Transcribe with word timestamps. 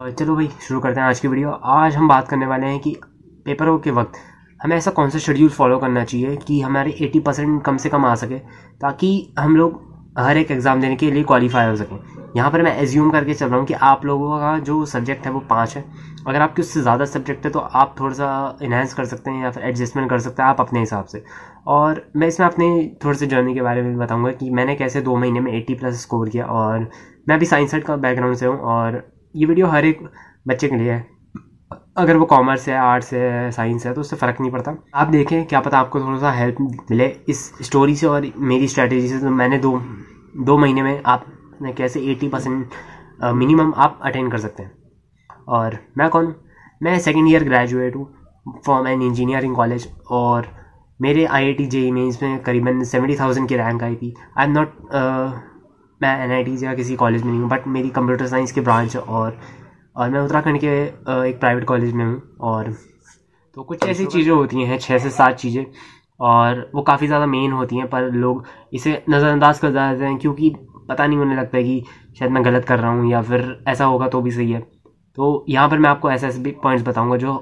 चलो 0.00 0.34
भाई, 0.36 0.46
शुरू 0.60 0.78
करते 0.80 1.00
हैं 1.00 1.06
आज 1.06 1.20
की 1.20 1.28
वीडियो 1.28 1.50
आज 1.50 1.96
हम 1.96 2.08
बात 2.08 2.28
करने 2.28 2.46
वाले 2.46 2.66
हैं 2.66 2.78
कि 2.80 2.94
पेपरों 3.46 3.78
के 3.78 3.90
वक्त 3.90 4.16
हमें 4.60 4.76
ऐसा 4.76 4.90
कौन 4.90 5.10
सा 5.10 5.18
शेड्यूल 5.18 5.50
फॉलो 5.50 5.78
करना 5.78 6.02
चाहिए 6.04 6.34
कि 6.38 6.60
हमारे 6.60 6.92
80 7.02 7.20
परसेंट 7.26 7.62
कम 7.64 7.76
से 7.76 7.88
कम 7.88 8.04
आ 8.04 8.14
सके, 8.14 8.38
ताकि 8.38 9.34
हम 9.38 9.56
लोग 9.56 9.80
हर 10.18 10.36
एक 10.36 10.50
एग्ज़ाम 10.50 10.80
देने 10.80 10.96
के 10.96 11.10
लिए 11.10 11.22
क्वालिफाई 11.24 11.66
हो 11.66 11.76
सकें। 11.76 12.32
यहाँ 12.36 12.50
पर 12.50 12.62
मैं 12.62 12.76
एज्यूम 12.78 13.10
करके 13.10 13.34
चल 13.34 13.46
रहा 13.46 13.58
हूँ 13.58 13.66
कि 13.66 13.74
आप 13.74 14.04
लोगों 14.04 14.38
का 14.40 14.58
जो 14.60 14.84
सब्जेक्ट 14.86 15.26
है 15.26 15.32
वो 15.32 15.40
पाँच 15.50 15.76
है। 15.76 15.84
अगर 16.26 16.40
आपके 16.40 16.62
उससे 16.62 16.82
ज़्यादा 16.82 17.04
सब्जेक्ट 17.04 17.44
है 17.46 17.52
तो 17.52 17.58
आप 17.58 17.94
थोड़ा 18.00 18.14
सा 18.14 18.58
इन्हेंस 18.62 18.94
कर 18.94 19.04
सकते 19.04 19.30
हैं 19.30 19.42
या 19.44 19.50
फिर 19.50 19.64
एडजस्टमेंट 19.64 20.10
कर 20.10 20.18
सकते 20.18 20.42
हैं 20.42 20.48
आप 20.48 20.60
अपने 20.60 20.80
हिसाब 20.80 21.04
से। 21.06 21.24
और 21.68 22.04
मैं 22.16 22.28
इसमें 22.28 22.46
अपने 22.46 22.68
थोड़े 23.04 23.18
से 23.18 23.26
जर्नी 23.26 23.54
के 23.54 23.62
बारे 23.62 23.82
में 23.82 23.96
बताऊँगा 23.98 24.32
कि 24.32 24.50
मैंने 24.50 24.74
कैसे 24.76 25.00
दो 25.02 25.16
महीने 25.16 25.40
में 25.40 25.52
एट्टी 25.52 25.74
प्लस 25.74 26.02
स्कोर 26.02 26.28
किया 26.28 26.46
और 26.46 26.90
मैं 27.28 27.38
भी 27.38 27.46
साइंस 27.46 27.70
साइड 27.70 27.84
का 27.84 27.96
बैकग्राउंड 27.98 28.36
से 28.36 28.46
हूँ 28.46 28.58
और 28.60 29.02
ये 29.34 29.46
वीडियो 29.46 29.66
हर 29.66 29.84
एक 29.84 30.02
बच्चे 30.48 30.68
के 30.68 30.76
लिए 30.76 30.90
है। 30.90 31.06
अगर 31.96 32.16
वो 32.16 32.24
कॉमर्स 32.26 32.68
है 32.68 32.76
आर्ट्स 32.78 33.12
है 33.12 33.50
साइंस 33.52 33.86
है 33.86 33.92
तो 33.94 34.00
उससे 34.00 34.16
फ़र्क 34.16 34.40
नहीं 34.40 34.50
पड़ता। 34.50 34.74
आप 34.94 35.08
देखें, 35.08 35.44
क्या 35.46 35.60
पता 35.60 35.78
आपको 35.78 36.00
थोड़ा 36.00 36.18
सा 36.18 36.30
हेल्प 36.32 36.56
मिले 36.90 37.06
इस 37.28 37.40
स्टोरी 37.62 37.96
से 37.96 38.06
और 38.06 38.26
मेरी 38.38 38.68
स्ट्रैटेजी 38.68 39.08
से। 39.08 39.18
तो 39.20 39.30
मैंने 39.32 39.58
दो 39.58 39.78
दो 40.36 40.56
महीने 40.58 40.82
में 40.82 41.02
आप 41.04 41.24
कैसे 41.76 42.00
एटी 42.10 42.28
परसेंट 42.28 42.70
मिनिमम 43.34 43.72
आप 43.76 43.98
अटेंड 44.02 44.30
कर 44.32 44.38
सकते 44.38 44.62
हैं। 44.62 44.72
और 45.48 45.78
मैं 45.98 46.08
कौन? 46.10 46.34
मैं 46.80 46.98
सेकेंड 46.98 47.28
ईयर 47.28 47.44
ग्रेजुएट 47.44 47.96
हूँ 47.96 48.60
फ्रॉम 48.64 48.86
एन 48.88 49.02
इंजीनियरिंग 49.02 49.56
कॉलेज 49.56 49.88
और 50.12 50.46
मेरे 51.00 51.24
I 51.26 51.44
I 51.44 51.52
T 51.54 51.66
J 51.66 51.90
mains 51.92 52.22
में 52.22 52.38
करीबन 52.42 52.82
सेवेंटी 52.84 53.16
थाउज़ेंड 53.20 53.48
की 53.48 53.56
रैंक 53.56 53.82
आई 53.82 53.94
थी। 53.96 54.14
आई 54.38 54.46
एम 54.46 54.52
नॉट 54.52 55.52
मैं 56.04 56.24
एन 56.24 56.30
आई 56.30 56.42
टी 56.44 56.56
या 56.64 56.74
किसी 56.74 56.96
कॉलेज 56.96 57.22
में 57.22 57.30
नहीं 57.30 57.40
हूँ 57.40 57.48
बट 57.48 57.66
मेरी 57.68 57.90
कंप्यूटर 57.90 58.26
साइंस 58.26 58.52
की 58.52 58.60
ब्रांच 58.60 58.96
और 58.96 59.38
और 59.96 60.10
मैं 60.10 60.20
उत्तराखंड 60.20 60.58
के 60.60 60.68
एक 61.28 61.38
प्राइवेट 61.40 61.64
कॉलेज 61.64 61.92
में 61.92 62.04
हूँ 62.04 62.22
और 62.42 62.72
तो 63.56 63.62
कुछ 63.62 63.84
ऐसी 63.86 64.06
चीज़ें 64.06 64.32
होती 64.32 64.62
हैं 64.62 64.78
छः 64.78 64.98
से 64.98 65.10
सात 65.10 65.36
चीज़ें 65.36 65.64
और 66.20 66.70
वो 66.74 66.82
काफ़ी 66.82 67.06
ज़्यादा 67.06 67.26
मेन 67.26 67.52
होती 67.52 67.76
हैं 67.76 67.88
पर 67.88 68.10
लोग 68.14 68.44
इसे 68.72 69.02
नज़रअंदाज 69.08 69.58
कर 69.58 69.70
जाते 69.72 70.04
हैं 70.04 70.16
क्योंकि 70.18 70.50
पता 70.88 71.06
नहीं 71.06 71.18
उन्हें 71.18 71.36
लगता 71.38 71.56
है 71.56 71.62
कि 71.64 71.84
शायद 72.18 72.30
मैं 72.30 72.44
गलत 72.44 72.64
कर 72.64 72.78
रहा 72.78 72.90
हूँ 72.90 73.10
या 73.10 73.22
फिर 73.22 73.64
ऐसा 73.68 73.84
होगा 73.84 74.08
तो 74.08 74.20
भी 74.20 74.30
सही 74.30 74.50
है। 74.50 74.60
तो 75.18 75.44
यहाँ 75.48 75.68
पर 75.68 75.78
मैं 75.78 75.90
आपको 75.90 76.10
ऐसे 76.10 76.26
ऐसे 76.26 76.38
भी 76.38 76.50
पॉइंट्स 76.62 76.86
बताऊँगा 76.88 77.16
जो 77.16 77.32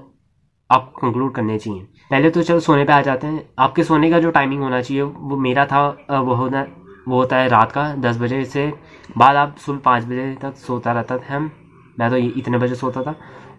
आप 0.70 0.92
कंक्लूड 1.00 1.34
करने 1.34 1.58
चाहिए। 1.58 1.80
पहले 2.10 2.30
तो 2.30 2.42
चलो 2.42 2.60
सोने 2.60 2.84
पे 2.84 2.92
आ 2.92 3.00
जाते 3.02 3.26
हैं। 3.26 3.42
आपके 3.58 3.82
सोने 3.82 4.10
का 4.10 4.18
जो 4.20 4.30
टाइमिंग 4.30 4.62
होना 4.62 4.80
चाहिए 4.80 5.02
वो 5.02 5.36
मेरा 5.38 5.66
था 5.66 5.86
वो 6.20 6.34
होना 6.34 6.66
वो 7.06 7.16
होता 7.16 7.36
है 7.36 7.48
रात 7.48 7.72
का 7.72 7.94
दस 7.96 8.18
बजे 8.18 8.44
से 8.46 8.72
बाद 9.18 9.36
आप 9.36 9.56
सुबह 9.58 9.78
पाँच 9.84 10.04
बजे 10.04 10.34
तक 10.42 10.56
सोता 10.58 10.92
रहता 10.92 11.18
था 11.18 11.34
हम। 11.34 11.50
मैं 11.98 12.10
तो 12.10 12.16
इतने 12.16 12.58
बजे 12.58 12.74
सोता 12.74 13.02
था 13.02 13.14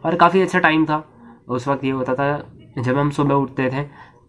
और 0.06 0.16
काफ़ी 0.16 0.42
अच्छा 0.42 0.60
टाइम 0.60 0.86
था। 0.86 1.04
उस 1.48 1.68
वक्त 1.68 1.84
ये 1.84 1.92
होता 1.92 2.14
था, 2.16 2.26
जब 2.78 2.98
हम 2.98 3.10
सुबह 3.12 3.36
उठते 3.36 3.70
थे, 3.70 3.86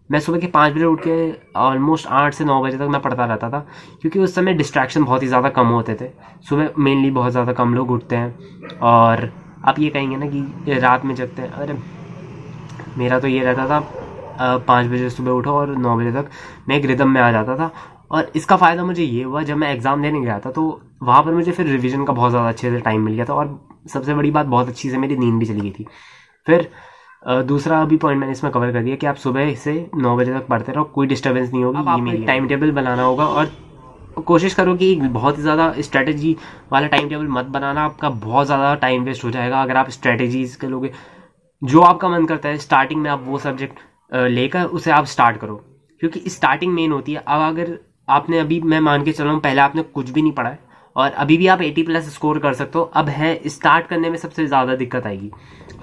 मैं 0.09 0.19
सुबह 0.19 0.39
के 0.39 0.47
पाँच 0.47 0.73
बजे 0.73 0.85
उठ 0.85 0.99
के 1.01 1.33
ऑलमोस्ट 1.59 2.07
आठ 2.07 2.33
से 2.33 2.45
नौ 2.45 2.61
बजे 2.63 2.77
तक 2.77 2.87
मैं 2.87 3.01
पढ़ता 3.01 3.25
रहता 3.25 3.49
था, 3.49 3.59
क्योंकि 4.01 4.19
उस 4.19 4.35
समय 4.35 4.53
डिस्ट्रैक्शन 4.53 5.03
बहुत 5.03 5.23
ही 5.23 5.27
ज़्यादा 5.27 5.49
कम 5.51 5.67
होते 5.69 5.95
थे। 6.01 6.09
सुबह 6.49 6.69
मेनली 6.77 7.11
बहुत 7.11 7.31
ज़्यादा 7.31 7.53
कम 7.53 7.73
लोग 7.73 7.91
उठते 7.91 8.15
हैं। 8.15 8.77
और 8.79 9.31
आप 9.65 9.79
ये 9.79 9.89
कहेंगे 9.89 10.17
ना 10.17 10.25
कि 10.27 10.79
रात 10.79 11.05
में 11.05 11.15
जगते 11.15 11.41
हैं। 11.41 11.51
अरे, 11.51 11.77
मेरा 12.97 13.19
तो 13.19 13.27
ये 13.27 13.43
रहता 13.43 13.67
था 13.69 14.57
पाँच 14.59 14.87
बजे 14.87 15.09
सुबह 15.09 15.31
उठो 15.31 15.51
और 15.51 15.75
नौ 15.77 15.97
बजे 15.97 16.11
तक 16.11 16.29
मैं 16.69 16.77
एक 16.77 16.85
रिदम 16.85 17.09
में 17.09 17.21
आ 17.21 17.31
जाता 17.31 17.55
था। 17.57 17.71
और 18.11 18.31
इसका 18.35 18.55
फ़ायदा 18.57 18.83
मुझे 18.83 19.03
ये 19.03 19.23
हुआ 19.23 19.43
जब 19.43 19.57
मैं 19.57 19.71
एग्ज़ाम 19.73 20.01
देने 20.01 20.21
गया 20.21 20.39
था 20.39 20.51
तो 20.51 20.63
वहाँ 21.03 21.21
पर 21.23 21.33
मुझे 21.33 21.51
फिर 21.51 21.67
रिवीजन 21.67 22.03
का 22.05 22.13
बहुत 22.13 22.31
ज़्यादा 22.31 22.49
अच्छे 22.49 22.71
से 22.71 22.79
टाइम 22.81 23.01
मिल 23.01 23.13
गया 23.13 23.25
था 23.25 23.33
और 23.33 23.59
सबसे 23.89 24.13
बड़ी 24.13 24.31
बात 24.31 24.45
बहुत 24.47 24.67
अच्छी 24.67 24.89
से 24.89 24.97
मेरी 24.97 25.17
नींद 25.17 25.39
भी 25.39 25.45
चली 25.45 25.61
गई 25.61 25.71
थी। 25.71 25.85
फिर 26.47 26.69
दूसरा 27.23 27.81
अभी 27.81 27.97
पॉइंट 27.97 28.19
मैंने 28.19 28.33
इसमें 28.33 28.51
कवर 28.53 28.71
कर 28.71 28.83
दिया 28.83 28.95
कि 28.95 29.07
आप 29.07 29.15
सुबह 29.17 29.53
से 29.57 29.73
नौ 29.95 30.15
बजे 30.17 30.33
तक 30.33 30.47
पढ़ते 30.47 30.71
रहो 30.71 30.83
कोई 30.95 31.07
डिस्टर्बेंस 31.07 31.51
नहीं 31.53 31.63
होगी 31.63 32.01
मेरी 32.01 32.25
टाइम 32.25 32.47
टेबल 32.47 32.71
बनाना 32.71 33.03
होगा 33.03 33.25
और 33.27 33.51
कोशिश 34.17 34.53
करो 34.53 34.75
कि 34.75 34.95
बहुत 34.95 35.37
ही 35.37 35.41
ज़्यादा 35.41 35.73
स्ट्रेटेजी 35.79 36.35
वाला 36.71 36.87
टाइम 36.87 37.09
टेबल 37.09 37.27
मत 37.29 37.45
बनाना 37.51 37.83
आपका 37.85 38.09
बहुत 38.09 38.45
ज़्यादा 38.45 38.73
टाइम 38.75 39.03
वेस्ट 39.03 39.23
हो 39.23 39.31
जाएगा। 39.31 39.61
अगर 39.61 39.77
आप 39.77 39.89
स्ट्रेटेजीज 39.89 40.55
के 40.55 40.67
लोगे 40.67 40.91
जो 41.61 41.81
आपका 41.81 42.09
मन 42.09 42.25
करता 42.25 42.49
है 42.49 42.57
स्टार्टिंग 42.59 43.01
में 43.01 43.09
आप 43.11 43.23
वो 43.25 43.39
सब्जेक्ट 43.39 43.79
लेकर 44.29 44.63
उसे 44.77 44.91
आप 44.91 45.05
स्टार्ट 45.07 45.37
करो 45.37 45.55
क्योंकि 46.01 46.29
स्टार्टिंग 46.29 46.73
मेन 46.73 46.91
होती 46.91 47.13
है। 47.13 47.23
अब 47.27 47.41
अगर 47.43 47.77
आपने 48.07 48.39
अभी 48.39 48.59
मैं 48.63 48.79
मान 48.81 49.03
के 49.03 49.11
चल 49.11 49.23
रहा 49.23 49.33
हूँ 49.33 49.41
पहले 49.41 49.61
आपने 49.61 49.81
कुछ 49.83 50.09
भी 50.09 50.21
नहीं 50.21 50.31
पढ़ा 50.33 50.49
है 50.49 50.59
और 50.95 51.11
अभी 51.11 51.37
भी 51.37 51.47
आप 51.47 51.59
80 51.59 51.85
प्लस 51.85 52.13
स्कोर 52.13 52.39
कर 52.39 52.53
सकते 52.53 52.79
हो। 52.79 52.83
अब 52.93 53.09
है 53.09 53.39
स्टार्ट 53.47 53.87
करने 53.87 54.09
में 54.09 54.17
सबसे 54.17 54.45
ज़्यादा 54.47 54.75
दिक्कत 54.75 55.05
आएगी। 55.07 55.31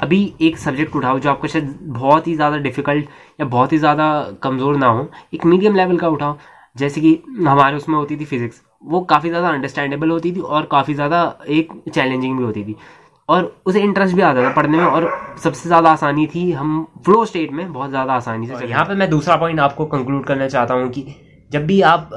अभी 0.02 0.32
एक 0.42 0.58
सब्जेक्ट 0.58 0.96
उठाओ 0.96 1.18
जो 1.18 1.30
आपको 1.30 1.48
शायद 1.48 1.78
बहुत 1.82 2.26
ही 2.26 2.34
ज़्यादा 2.34 2.56
डिफ़िकल्ट 2.58 3.08
या 3.40 3.46
बहुत 3.46 3.72
ही 3.72 3.78
ज़्यादा 3.78 4.06
कमज़ोर 4.42 4.76
ना 4.76 4.86
हो 4.88 5.08
एक 5.34 5.44
मीडियम 5.46 5.76
लेवल 5.76 5.98
का 5.98 6.08
उठाओ। 6.08 6.36
जैसे 6.76 7.00
कि 7.00 7.22
हमारे 7.38 7.76
उसमें 7.76 7.96
होती 7.96 8.16
थी 8.16 8.24
फिजिक्स 8.24 8.62
वो 8.84 9.00
काफ़ी 9.06 9.28
ज़्यादा 9.28 9.48
अंडरस्टैंडेबल 9.48 10.10
होती 10.10 10.32
थी 10.32 10.40
और 10.40 10.66
काफ़ी 10.66 10.94
ज़्यादा 10.94 11.22
एक 11.50 11.72
चैलेंजिंग 11.88 12.38
भी 12.38 12.44
होती 12.44 12.64
थी। 12.64 12.76
और 13.28 13.54
उसे 13.66 13.80
इंटरेस्ट 13.80 14.14
भी 14.16 14.22
आता 14.22 14.42
था 14.42 14.52
पढ़ने 14.54 14.78
में 14.78 14.84
और 14.84 15.10
सबसे 15.42 15.68
ज़्यादा 15.68 15.90
आसानी 15.90 16.26
थी 16.26 16.50
हम 16.52 16.86
फ्लो 17.04 17.24
स्टेट 17.26 17.52
में 17.52 17.72
बहुत 17.72 17.90
ज़्यादा 17.90 18.14
आसानी 18.14 18.46
से 18.46 18.66
यहाँ 18.66 18.84
पर 18.84 18.94
मैं 18.94 19.10
दूसरा 19.10 19.36
पॉइंट 19.36 19.60
आपको 19.60 19.84
कंक्लूड 19.86 20.24
करना 20.24 20.48
चाहता 20.48 20.74
हूँ 20.74 20.88
कि 20.88 21.04
जब 21.52 21.66
भी 21.66 21.80
आप 21.84 22.10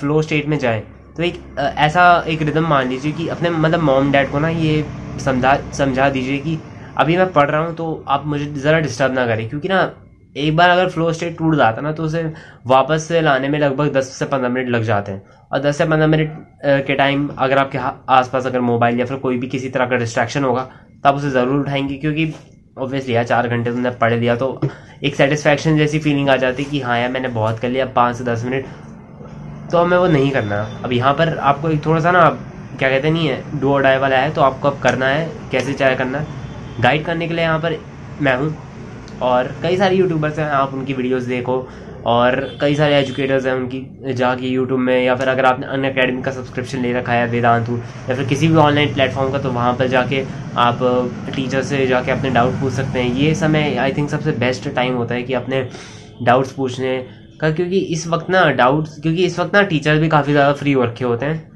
फ्लो 0.00 0.20
स्टेट 0.22 0.46
में 0.48 0.58
जाएँ 0.58 0.80
तो 1.16 1.22
एक 1.22 1.42
ऐसा 1.78 2.02
एक 2.28 2.42
रिदम 2.42 2.66
मान 2.68 2.88
लीजिए 2.88 3.12
कि 3.12 3.26
अपने 3.28 3.50
मतलब 3.52 3.80
मॉम 3.82 4.10
डैड 4.12 4.30
को 4.30 4.38
ना 4.38 4.48
ये 4.50 4.82
समझा 5.18 5.56
समझा 5.74 6.08
दीजिए 6.10 6.38
कि 6.38 6.58
अभी 6.96 7.16
मैं 7.16 7.32
पढ़ 7.32 7.50
रहा 7.50 7.60
हूँ 7.62 7.74
तो 7.76 7.92
आप 8.08 8.26
मुझे 8.26 8.44
ज़रा 8.46 8.78
डिस्टर्ब 8.80 9.12
ना 9.14 9.26
करें, 9.26 9.48
क्योंकि 9.48 9.68
ना 9.68 9.80
एक 10.36 10.56
बार 10.56 10.70
अगर 10.70 10.88
फ्लो 10.90 11.12
स्टेट 11.12 11.36
टूट 11.38 11.54
जाता 11.56 11.80
ना 11.82 11.92
तो 11.92 12.02
उसे 12.04 12.22
वापस 12.66 13.04
से 13.08 13.20
लाने 13.20 13.48
में 13.48 13.58
लगभग 13.58 13.92
दस 13.92 14.08
से 14.18 14.24
पंद्रह 14.26 14.48
मिनट 14.48 14.68
लग 14.68 14.82
जाते 14.84 15.12
हैं। 15.12 15.22
और 15.50 15.60
दस 15.60 15.78
से 15.78 15.84
पंद्रह 15.84 16.06
मिनट 16.06 16.36
के 16.86 16.94
टाइम 16.94 17.28
अगर 17.38 17.58
आपके 17.58 17.78
आसपास 18.12 18.46
अगर 18.46 18.60
मोबाइल 18.62 18.98
या 19.00 19.04
फिर 19.06 19.16
कोई 19.18 19.36
भी 19.38 19.48
किसी 19.48 19.68
तरह 19.68 19.86
का 19.86 19.96
डिस्ट्रैक्शन 19.96 20.44
होगा 20.44 20.62
तो 21.04 21.08
आप 21.08 21.14
उसे 21.16 21.30
ज़रूर 21.30 21.60
उठाएँगे, 21.60 21.96
क्योंकि 21.96 22.26
ऑब्वियसली 22.78 23.14
यार 23.14 23.24
चार 23.24 23.48
घंटे 23.48 23.70
तुमने 23.70 23.90
पढ़ 24.00 24.12
लिया 24.14 24.36
तो 24.36 24.60
एक 25.04 25.14
सेटिस्फैक्शन 25.14 25.76
जैसी 25.76 25.98
फीलिंग 25.98 26.28
आ 26.28 26.36
जाती 26.36 26.62
है 26.62 26.70
कि 26.70 26.80
हाँ 26.80 26.98
यार 26.98 27.10
मैंने 27.10 27.28
बहुत 27.30 27.58
कर 27.58 27.68
लिया 27.68 27.86
पाँच 27.94 28.16
से 28.16 28.24
दस 28.24 28.44
मिनट। 28.44 28.66
तो 29.70 29.78
हमें 29.78 29.96
वो 29.96 30.06
नहीं 30.08 30.30
करना। 30.30 30.60
अब 30.84 30.92
यहाँ 30.92 31.12
पर 31.14 31.36
आपको 31.38 31.70
एक 31.70 31.84
थोड़ा 31.86 32.00
सा 32.00 32.10
ना, 32.10 32.28
क्या 32.78 32.88
कहते 32.88 33.10
नहीं 33.10 33.28
है 33.28 33.60
डो 33.60 33.78
डाई 33.78 33.98
वाला 33.98 34.16
है 34.16 34.32
तो 34.34 34.40
आपको 34.42 34.68
अब 34.68 34.78
करना 34.82 35.06
है, 35.06 35.30
कैसे 35.52 35.72
चाय 35.74 35.94
करना। 35.96 36.18
है 36.18 36.80
गाइड 36.80 37.04
करने 37.04 37.28
के 37.28 37.34
लिए 37.34 37.44
यहाँ 37.44 37.58
पर 37.58 37.78
मैं 38.20 38.36
हूँ, 38.36 38.54
और 39.22 39.54
कई 39.62 39.76
सारे 39.76 39.96
यूट्यूबर्स 39.96 40.38
हैं, 40.38 40.48
आप 40.48 40.74
उनकी 40.74 40.92
वीडियोज़ 40.94 41.28
देखो 41.28 41.60
और 42.06 42.36
कई 42.60 42.74
सारे 42.74 42.96
एजुकेटर्स 42.96 43.46
हैं 43.46 43.52
उनकी, 43.54 44.12
जाके 44.14 44.48
यूट्यूब 44.48 44.80
में, 44.80 45.04
या 45.04 45.14
फिर 45.16 45.28
अगर 45.28 45.44
आपने 45.44 45.66
अन 45.66 45.84
अकेडमी 45.84 46.22
का 46.22 46.30
सब्सक्रिप्शन 46.30 46.82
ले 46.82 46.92
रखा 46.92 47.12
है, 47.12 47.26
वेदांतु, 47.28 47.76
या 48.08 48.14
फिर 48.14 48.26
किसी 48.26 48.48
भी 48.48 48.56
ऑनलाइन 48.58 48.94
प्लेटफॉर्म 48.94 49.32
का 49.32 49.38
तो 49.38 49.50
वहाँ 49.52 49.72
पर 49.74 49.88
जाके 49.88 50.24
आप 50.58 50.78
टीचर 51.36 51.62
से 51.62 51.86
जाके 51.86 52.10
अपने 52.10 52.30
डाउट 52.30 52.60
पूछ 52.60 52.72
सकते 52.72 52.98
हैं। 52.98 53.14
ये 53.14 53.34
समय 53.34 53.76
आई 53.76 53.92
थिंक 53.92 54.10
सबसे 54.10 54.32
बेस्ट 54.38 54.68
टाइम 54.70 54.94
होता 54.94 55.14
है 55.14 55.22
कि 55.22 55.34
अपने 55.34 55.68
डाउट्स 56.22 56.52
पूछने 56.52 56.96
का, 57.40 57.50
क्योंकि 57.50 57.78
इस 57.78 58.06
वक्त 58.08 58.30
ना 58.30 58.50
डाउट्स 58.52 59.00
क्योंकि 59.00 59.24
इस 59.24 59.38
वक्त 59.38 59.54
ना 59.54 59.62
टीचर 59.64 59.98
भी 59.98 60.08
काफ़ी 60.08 60.32
ज़्यादा 60.32 60.52
फ्री 60.52 60.72
हो 60.72 60.84
रखे 60.84 61.04
होते 61.04 61.26
हैं। 61.26 61.46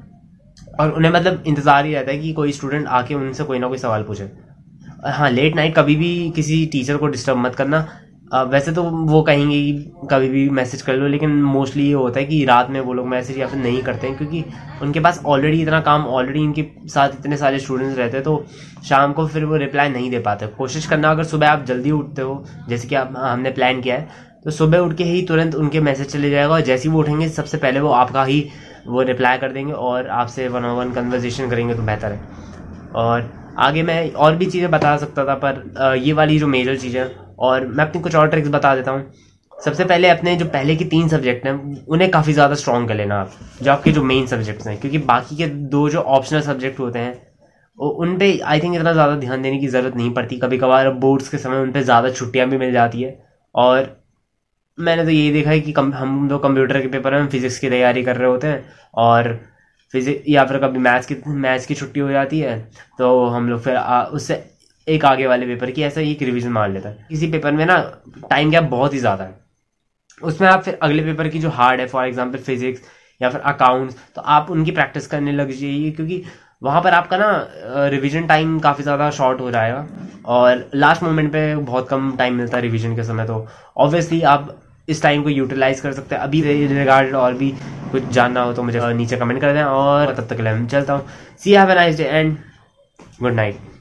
और 0.79 0.91
उन्हें 0.91 1.11
मतलब 1.11 1.43
इंतज़ार 1.47 1.85
ही 1.85 1.93
रहता 1.93 2.11
है 2.11 2.17
कि 2.17 2.31
कोई 2.33 2.51
स्टूडेंट 2.51 2.87
आके 2.89 3.15
उनसे 3.15 3.43
कोई 3.43 3.59
ना 3.59 3.67
कोई 3.67 3.77
सवाल 3.77 4.03
पूछे। 4.03 4.29
हाँ 5.07 5.29
लेट 5.31 5.55
नाइट 5.55 5.75
कभी 5.75 5.95
भी 5.95 6.31
किसी 6.35 6.65
टीचर 6.71 6.97
को 6.97 7.07
डिस्टर्ब 7.07 7.37
मत 7.37 7.55
करना। 7.55 7.87
वैसे 8.31 8.71
तो 8.71 8.83
वो 8.83 9.21
कहेंगे 9.21 9.55
कि 9.55 10.07
कभी 10.11 10.27
भी 10.29 10.49
मैसेज 10.51 10.81
कर 10.81 10.95
लो, 10.95 11.07
लेकिन 11.07 11.31
मोस्टली 11.43 11.85
ये 11.85 11.93
होता 11.93 12.19
है 12.19 12.25
कि 12.25 12.43
रात 12.45 12.69
में 12.69 12.79
वो 12.81 12.93
लोग 12.93 13.07
मैसेज 13.07 13.37
या 13.37 13.47
फिर 13.47 13.59
नहीं 13.59 13.81
करते 13.83 14.07
हैं, 14.07 14.17
क्योंकि 14.17 14.43
उनके 14.81 14.99
पास 14.99 15.21
ऑलरेडी 15.25 15.61
इतना 15.61 15.79
काम 15.81 16.05
ऑलरेडी 16.07 16.39
इनके 16.39 16.65
साथ 16.89 17.09
इतने 17.19 17.37
सारे 17.37 17.59
स्टूडेंट्स 17.59 17.97
रहते 17.97 18.17
हैं 18.17 18.23
तो 18.23 18.45
शाम 18.85 19.13
को 19.13 19.27
फिर 19.27 19.45
वो 19.45 19.55
रिप्लाई 19.57 19.89
नहीं 19.89 20.09
दे 20.11 20.19
पाते। 20.19 20.47
कोशिश 20.57 20.85
करना, 20.85 21.11
अगर 21.11 21.23
सुबह 21.25 21.49
आप 21.49 21.65
जल्दी 21.65 21.91
उठते 21.91 22.21
हो, 22.21 22.43
जैसे 22.69 22.87
कि 22.87 22.95
आप 22.95 23.13
हमने 23.17 23.51
प्लान 23.51 23.81
किया 23.81 23.95
है 23.95 24.31
तो 24.45 24.51
सुबह 24.51 24.77
उठ 24.77 24.95
के 24.97 25.03
ही 25.03 25.21
तुरंत 25.25 25.55
उनके 25.55 25.79
मैसेज 25.81 26.07
चले 26.07 26.29
जाएगा, 26.29 26.53
और 26.53 26.61
जैसे 26.61 26.87
ही 26.89 26.93
वो 26.93 26.99
उठेंगे, 26.99 27.27
सबसे 27.29 27.57
पहले 27.57 27.79
वो 27.79 27.89
आपका 27.91 28.23
ही 28.23 28.45
वो 28.87 29.01
रिप्लाई 29.03 29.37
कर 29.37 29.51
देंगे, 29.51 29.73
और 29.73 30.07
आपसे 30.09 30.47
वन 30.47 30.65
ऑन 30.65 30.77
वन 30.77 30.91
कन्वर्जेशन 30.93 31.49
करेंगे 31.49 31.73
तो 31.73 31.81
बेहतर 31.81 32.11
है। 32.11 32.19
और 32.95 33.31
आगे 33.59 33.83
मैं 33.83 34.11
और 34.13 34.35
भी 34.35 34.45
चीज़ें 34.45 34.69
बता 34.71 34.95
सकता 34.97 35.25
था, 35.25 35.35
पर 35.35 35.95
ये 35.97 36.13
वाली 36.13 36.39
जो 36.39 36.47
मेजर 36.47 36.77
चीज़ें 36.77 37.03
और 37.39 37.65
मैं 37.67 37.85
अपनी 37.85 38.01
कुछ 38.01 38.15
और 38.15 38.27
ट्रिक्स 38.29 38.49
बता 38.49 38.75
देता 38.75 38.91
हूँ। 38.91 39.11
सबसे 39.57 39.85
पहले 39.85 40.09
अपने 40.09 40.35
जो 40.35 40.45
पहले 40.47 40.75
के 40.75 40.85
तीन 40.85 41.07
सब्जेक्ट 41.07 41.45
हैं 41.45 41.53
उन्हें 41.87 42.09
काफ़ी 42.11 42.33
ज़्यादा 42.33 42.55
स्ट्रॉन्ग 42.55 42.87
कर 42.87 42.95
लेना 42.95 43.19
आप 43.21 43.31
जो 43.61 43.71
आपके 43.71 43.91
जो 43.91 44.03
मेन 44.03 44.25
सब्जेक्ट्स 44.27 44.67
हैं 44.67 44.79
क्योंकि 44.79 44.97
बाकी 45.05 45.35
के 45.35 45.47
दो 45.47 45.87
जो 45.89 45.99
ऑप्शनल 45.99 46.41
सब्जेक्ट 46.41 46.79
होते 46.79 46.99
हैं 46.99 47.21
उन 47.77 48.17
पे 48.17 48.37
आई 48.39 48.59
थिंक 48.59 48.75
इतना 48.75 48.91
ज़्यादा 48.93 49.15
ध्यान 49.17 49.41
देने 49.41 49.59
की 49.59 49.67
ज़रूरत 49.67 49.95
नहीं 49.95 50.13
पड़ती। 50.13 50.37
कभी 50.39 50.57
कभार 50.57 50.89
बोर्ड्स 51.01 51.29
के 51.29 51.37
समय 51.37 51.61
उन 51.61 51.71
पर 51.71 51.81
ज़्यादा 51.81 52.09
छुट्टियाँ 52.11 52.47
भी 52.49 52.57
मिल 52.57 52.71
जाती 52.73 53.01
है। 53.01 53.17
और 53.55 53.87
मैंने 54.77 55.03
तो 55.03 55.09
यही 55.09 55.31
देखा 55.31 55.49
है 55.49 55.59
कि 55.59 55.71
कम 55.71 55.93
हम 55.93 56.27
दो 56.29 56.37
कंप्यूटर 56.39 56.81
के 56.81 56.87
पेपर 56.87 57.13
में 57.13 57.27
फिजिक्स 57.29 57.57
की 57.59 57.69
तैयारी 57.69 58.03
कर 58.03 58.17
रहे 58.17 58.29
होते 58.29 58.47
हैं 58.47 58.63
और 58.95 59.33
फिजिक्स 59.93 60.29
या 60.29 60.45
फिर 60.45 60.57
कभी 60.59 60.79
मैथ्स 60.79 61.05
की 61.05 61.15
मैथ्स 61.27 61.65
की 61.65 61.75
छुट्टी 61.75 61.99
हो 61.99 62.09
जाती 62.11 62.39
है 62.39 62.57
तो 62.99 63.25
हम 63.25 63.49
लोग 63.49 63.61
फिर 63.61 63.75
आ, 63.75 64.03
उससे 64.03 64.43
एक 64.87 65.05
आगे 65.05 65.27
वाले 65.27 65.45
पेपर 65.45 65.71
की, 65.71 65.81
ऐसा 65.83 66.01
एक 66.01 66.21
रिविजन 66.23 66.51
मार 66.51 66.69
लेता 66.71 66.89
है। 66.89 67.05
किसी 67.09 67.27
पेपर 67.31 67.51
में 67.51 67.65
ना 67.65 67.77
टाइम 68.29 68.51
गैप 68.51 68.63
बहुत 68.65 68.93
ही 68.93 68.99
ज़्यादा 68.99 69.23
है। 69.23 69.41
उसमें 70.21 70.47
आप 70.49 70.63
फिर 70.63 70.77
अगले 70.81 71.03
पेपर 71.03 71.27
की 71.27 71.39
जो 71.39 71.49
हार्ड 71.51 71.79
है 71.79 71.87
फॉर 71.87 72.07
एग्ज़ाम्पल 72.07 72.39
फिजिक्स 72.39 72.81
या 73.21 73.29
फिर 73.29 73.41
अकाउंट्स 73.43 73.95
तो 74.15 74.21
आप 74.21 74.49
उनकी 74.51 74.71
प्रैक्टिस 74.71 75.07
करने 75.07 75.31
लग 75.33 75.51
जाइए, 75.51 75.91
क्योंकि 75.91 76.23
वहाँ 76.61 76.81
पर 76.81 76.93
आपका 76.93 77.17
ना 77.17 77.87
रिवीजन 77.89 78.27
टाइम 78.27 78.59
काफ़ी 78.59 78.83
ज़्यादा 78.83 79.09
शॉर्ट 79.11 79.41
हो 79.41 79.51
जाएगा 79.51 79.85
और 80.27 80.69
लास्ट 80.75 81.03
मोमेंट 81.03 81.31
पे 81.31 81.55
बहुत 81.55 81.89
कम 81.89 82.15
टाइम 82.17 82.35
मिलता 82.35 82.57
है 82.57 82.63
रिवीजन 82.63 82.95
के 82.95 83.03
समय 83.03 83.25
तो 83.25 83.45
ऑब्वियसली 83.77 84.21
आप 84.29 84.55
इस 84.87 85.01
टाइम 85.03 85.23
को 85.23 85.29
यूटिलाइज 85.29 85.79
कर 85.81 85.93
सकते 85.93 86.15
हैं। 86.15 86.21
अभी 86.21 86.41
रिगार्ड 86.69 87.15
और 87.15 87.33
भी 87.33 87.51
कुछ 87.91 88.07
जानना 88.09 88.41
हो 88.41 88.53
तो 88.53 88.63
मुझे 88.63 88.93
नीचे 88.93 89.17
कमेंट 89.17 89.41
कर 89.41 89.53
दें 89.53 89.63
और 89.63 90.15
तब 90.15 90.27
तक 90.27 90.35
के 90.37 90.43
लिए 90.43 90.53
मैं 90.53 90.67
चलता 90.67 90.93
हूँ। 90.93 91.07
See 91.39 91.53
have 91.53 91.71
a 91.71 91.75
nice 91.75 91.97
day 91.97 92.03
and 92.05 92.37
good 93.21 93.33
night 93.33 93.72